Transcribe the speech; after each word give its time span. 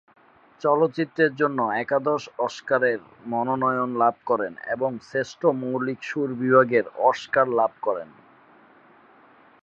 চলচ্চিত্রের 0.61 1.31
জন্য 1.35 1.59
তার 1.65 1.77
একাদশ 1.79 2.21
অস্কারের 2.39 2.99
মনোনয়ন 3.25 3.91
লাভ 3.97 4.15
করেন 4.25 4.53
এবং 4.67 4.91
শ্রেষ্ঠ 5.01 5.41
মৌলিক 5.61 5.99
সুর 6.03 6.29
বিভাগে 6.33 6.79
অস্কার 7.09 7.45
লাভ 7.49 7.71
করেন। 7.81 8.09